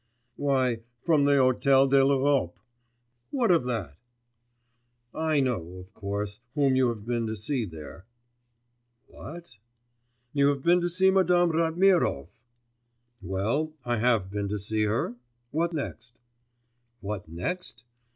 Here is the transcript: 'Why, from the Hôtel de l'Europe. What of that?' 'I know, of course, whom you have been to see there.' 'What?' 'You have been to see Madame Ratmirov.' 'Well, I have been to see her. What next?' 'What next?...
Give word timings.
'Why, 0.35 0.79
from 1.03 1.25
the 1.25 1.33
Hôtel 1.33 1.87
de 1.91 2.03
l'Europe. 2.03 2.57
What 3.29 3.51
of 3.51 3.65
that?' 3.65 3.99
'I 5.13 5.41
know, 5.41 5.73
of 5.73 5.93
course, 5.93 6.39
whom 6.55 6.75
you 6.75 6.89
have 6.89 7.05
been 7.05 7.27
to 7.27 7.35
see 7.35 7.65
there.' 7.65 8.07
'What?' 9.05 9.57
'You 10.33 10.47
have 10.49 10.63
been 10.63 10.81
to 10.81 10.89
see 10.89 11.11
Madame 11.11 11.51
Ratmirov.' 11.51 12.29
'Well, 13.21 13.73
I 13.85 13.97
have 13.97 14.31
been 14.31 14.49
to 14.49 14.57
see 14.57 14.85
her. 14.85 15.17
What 15.51 15.71
next?' 15.71 16.17
'What 17.01 17.27
next?... 17.29 17.83